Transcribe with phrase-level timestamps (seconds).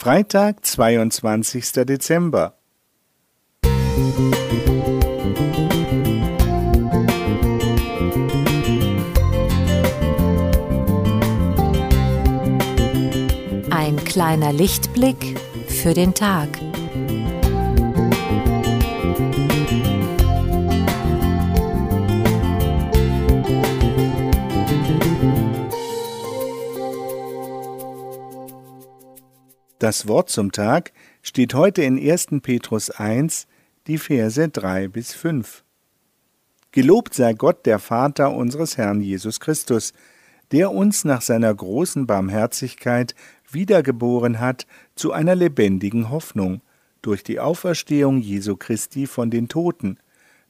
[0.00, 1.72] Freitag, 22.
[1.84, 2.54] Dezember.
[13.70, 16.67] Ein kleiner Lichtblick für den Tag.
[29.78, 30.92] Das Wort zum Tag
[31.22, 32.40] steht heute in 1.
[32.42, 33.46] Petrus 1,
[33.86, 35.62] die Verse 3 bis 5.
[36.72, 39.92] Gelobt sei Gott, der Vater unseres Herrn Jesus Christus,
[40.50, 43.14] der uns nach seiner großen Barmherzigkeit
[43.48, 46.60] wiedergeboren hat zu einer lebendigen Hoffnung
[47.00, 49.98] durch die Auferstehung Jesu Christi von den Toten,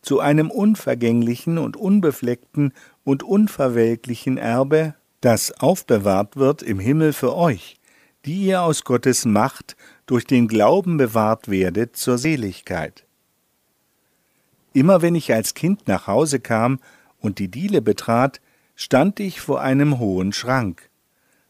[0.01, 2.73] zu einem unvergänglichen und unbefleckten
[3.05, 7.78] und unverwelklichen Erbe, das aufbewahrt wird im Himmel für euch,
[8.29, 9.75] die ihr aus Gottes Macht
[10.05, 13.07] durch den Glauben bewahrt werdet zur Seligkeit.
[14.75, 16.79] Immer wenn ich als Kind nach Hause kam
[17.21, 18.43] und die Diele betrat,
[18.77, 20.91] stand ich vor einem hohen Schrank.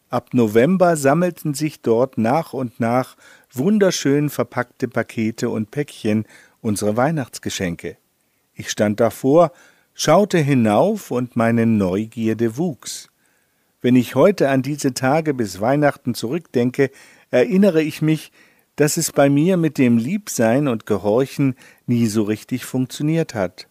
[0.08, 3.16] Ab November sammelten sich dort nach und nach
[3.50, 6.27] wunderschön verpackte Pakete und Päckchen,
[6.60, 7.97] unsere Weihnachtsgeschenke.
[8.55, 9.50] Ich stand davor,
[9.94, 13.10] schaute hinauf und meine Neugierde wuchs.
[13.81, 16.91] Wenn ich heute an diese Tage bis Weihnachten zurückdenke,
[17.31, 18.33] erinnere ich mich,
[18.75, 21.55] dass es bei mir mit dem Liebsein und Gehorchen
[21.87, 23.69] nie so richtig funktioniert hat.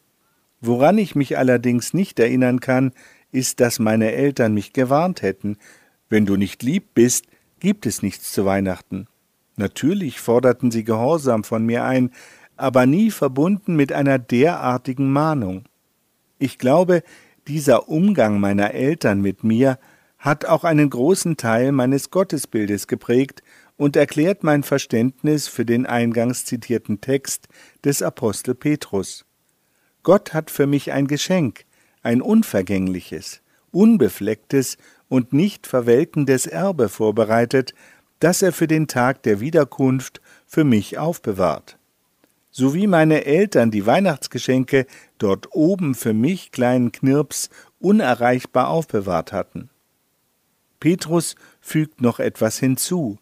[0.62, 2.94] Woran ich mich allerdings nicht erinnern kann,
[3.32, 5.58] ist, dass meine Eltern mich gewarnt hätten,
[6.10, 7.26] wenn du nicht lieb bist,
[7.60, 9.08] gibt es nichts zu Weihnachten.
[9.58, 12.12] Natürlich forderten sie Gehorsam von mir ein,
[12.56, 15.66] aber nie verbunden mit einer derartigen Mahnung.
[16.40, 17.04] Ich glaube,
[17.48, 19.78] dieser Umgang meiner Eltern mit mir
[20.18, 23.44] hat auch einen großen Teil meines Gottesbildes geprägt
[23.78, 27.48] und erklärt mein Verständnis für den eingangs zitierten Text
[27.84, 29.26] des Apostel Petrus.
[30.04, 31.66] Gott hat für mich ein Geschenk,
[32.02, 33.42] ein unvergängliches,
[33.72, 34.78] unbeflecktes
[35.10, 37.73] und nicht verwelkendes Erbe vorbereitet,
[38.20, 41.78] das er für den Tag der Wiederkunft für mich aufbewahrt.
[42.49, 44.88] So wie meine Eltern die Weihnachtsgeschenke
[45.20, 49.70] dort oben für mich kleinen Knirps unerreichbar aufbewahrt hatten.
[50.80, 53.17] Petrus fügt noch etwas hinzu,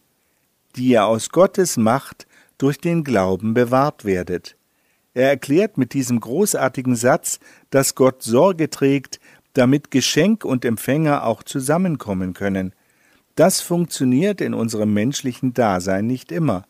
[0.75, 2.27] die ihr aus Gottes Macht
[2.57, 4.55] durch den Glauben bewahrt werdet.
[5.13, 7.39] Er erklärt mit diesem großartigen Satz,
[7.69, 9.19] dass Gott Sorge trägt,
[9.53, 12.73] damit Geschenk und Empfänger auch zusammenkommen können.
[13.35, 16.65] Das funktioniert in unserem menschlichen Dasein nicht immer.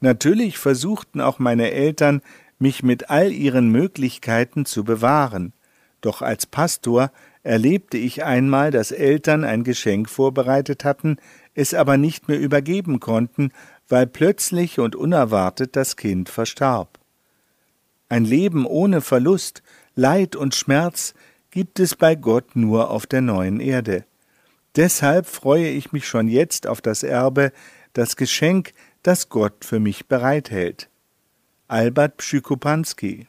[0.00, 2.22] Natürlich versuchten auch meine Eltern,
[2.58, 5.54] mich mit all ihren Möglichkeiten zu bewahren.
[6.02, 7.10] Doch als Pastor
[7.42, 11.16] erlebte ich einmal, dass Eltern ein Geschenk vorbereitet hatten,
[11.54, 13.50] es aber nicht mehr übergeben konnten,
[13.88, 16.98] weil plötzlich und unerwartet das Kind verstarb.
[18.08, 19.62] Ein Leben ohne Verlust,
[19.94, 21.14] Leid und Schmerz
[21.50, 24.04] gibt es bei Gott nur auf der neuen Erde.
[24.76, 27.52] Deshalb freue ich mich schon jetzt auf das Erbe,
[27.92, 28.72] das Geschenk,
[29.02, 30.88] das Gott für mich bereithält.
[31.66, 33.26] Albert Pschykopanski